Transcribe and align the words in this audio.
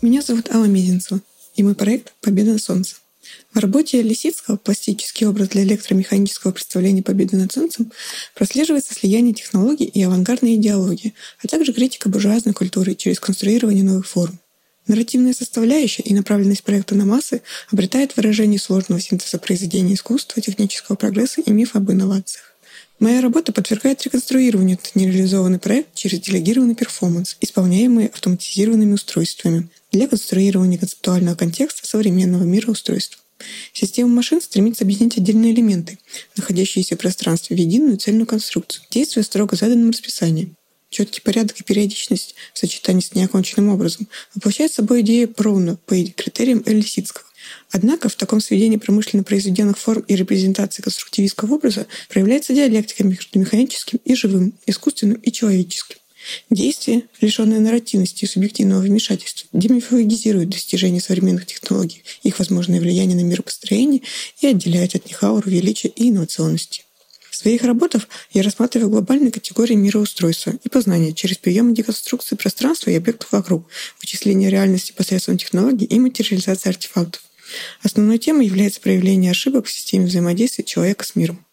Меня 0.00 0.22
зовут 0.22 0.50
Алла 0.54 0.64
Мизинцева, 0.64 1.20
и 1.54 1.62
мой 1.62 1.74
проект 1.74 2.14
«Победа 2.22 2.52
на 2.52 2.58
солнце». 2.58 2.96
В 3.52 3.58
работе 3.58 4.00
Лисицкого 4.00 4.56
«Пластический 4.56 5.26
образ 5.26 5.48
для 5.48 5.64
электромеханического 5.64 6.52
представления 6.52 7.02
победы 7.02 7.36
над 7.36 7.52
солнцем» 7.52 7.92
прослеживается 8.34 8.94
слияние 8.94 9.34
технологий 9.34 9.84
и 9.84 10.02
авангардной 10.02 10.54
идеологии, 10.54 11.14
а 11.42 11.46
также 11.46 11.74
критика 11.74 12.08
буржуазной 12.08 12.54
культуры 12.54 12.94
через 12.94 13.20
конструирование 13.20 13.84
новых 13.84 14.06
форм. 14.06 14.38
Нарративная 14.86 15.34
составляющая 15.34 16.02
и 16.04 16.14
направленность 16.14 16.64
проекта 16.64 16.94
на 16.94 17.04
массы 17.04 17.42
обретает 17.70 18.16
выражение 18.16 18.58
сложного 18.58 18.98
синтеза 18.98 19.38
произведения 19.38 19.92
искусства, 19.92 20.40
технического 20.40 20.96
прогресса 20.96 21.42
и 21.42 21.50
мифа 21.50 21.78
об 21.78 21.90
инновациях. 21.90 22.54
Моя 22.98 23.20
работа 23.20 23.52
подвергает 23.52 24.02
реконструированию 24.02 24.76
этот 24.76 24.96
нереализованный 24.96 25.60
проект 25.60 25.94
через 25.94 26.20
делегированный 26.20 26.74
перформанс, 26.74 27.36
исполняемый 27.40 28.06
автоматизированными 28.06 28.94
устройствами, 28.94 29.68
для 29.92 30.08
конструирования 30.08 30.78
концептуального 30.78 31.36
контекста 31.36 31.86
современного 31.86 32.42
мироустройства. 32.42 33.22
Система 33.72 34.08
машин 34.08 34.40
стремится 34.40 34.82
объединить 34.82 35.16
отдельные 35.16 35.54
элементы, 35.54 35.98
находящиеся 36.36 36.96
в 36.96 36.98
пространстве, 36.98 37.54
в 37.56 37.60
единую 37.60 37.98
цельную 37.98 38.26
конструкцию, 38.26 38.84
действуя 38.90 39.22
строго 39.22 39.54
заданным 39.54 39.90
расписанием. 39.90 40.56
Четкий 40.90 41.20
порядок 41.20 41.60
и 41.60 41.62
периодичность 41.62 42.34
в 42.52 42.58
сочетании 42.58 43.02
с 43.02 43.14
неоконченным 43.14 43.68
образом 43.68 44.08
воплощает 44.34 44.72
собой 44.72 45.02
идею 45.02 45.28
Проуна 45.28 45.76
по 45.86 45.94
критериям 45.94 46.64
Элисицкого. 46.66 47.27
Однако 47.70 48.08
в 48.08 48.14
таком 48.14 48.40
сведении 48.40 48.76
промышленно 48.76 49.24
произведенных 49.24 49.78
форм 49.78 50.04
и 50.08 50.16
репрезентации 50.16 50.82
конструктивистского 50.82 51.54
образа 51.54 51.86
проявляется 52.08 52.54
диалектика 52.54 53.04
между 53.04 53.38
механическим 53.38 54.00
и 54.04 54.14
живым, 54.14 54.54
искусственным 54.66 55.16
и 55.16 55.32
человеческим. 55.32 55.96
Действие, 56.50 57.04
лишенное 57.20 57.60
нарративности 57.60 58.24
и 58.24 58.28
субъективного 58.28 58.80
вмешательства, 58.80 59.48
демифологизирует 59.52 60.50
достижения 60.50 61.00
современных 61.00 61.46
технологий, 61.46 62.02
их 62.22 62.38
возможное 62.38 62.80
влияние 62.80 63.16
на 63.16 63.24
миропостроение 63.24 64.02
и 64.40 64.46
отделяет 64.46 64.94
от 64.94 65.06
них 65.06 65.22
ауру 65.22 65.48
величия 65.48 65.88
и 65.88 66.10
инновационности. 66.10 66.82
В 67.30 67.36
своих 67.36 67.62
работах 67.62 68.08
я 68.32 68.42
рассматриваю 68.42 68.90
глобальные 68.90 69.30
категории 69.30 69.74
мироустройства 69.74 70.54
и 70.64 70.68
познания 70.68 71.12
через 71.12 71.38
приемы 71.38 71.72
деконструкции 71.72 72.34
пространства 72.34 72.90
и 72.90 72.96
объектов 72.96 73.30
вокруг, 73.30 73.68
вычисление 74.00 74.50
реальности 74.50 74.92
посредством 74.92 75.38
технологий 75.38 75.84
и 75.84 76.00
материализации 76.00 76.68
артефактов. 76.68 77.22
Основной 77.82 78.18
темой 78.18 78.46
является 78.46 78.80
проявление 78.80 79.30
ошибок 79.30 79.66
в 79.66 79.70
системе 79.70 80.06
взаимодействия 80.06 80.64
человека 80.64 81.04
с 81.04 81.16
миром. 81.16 81.44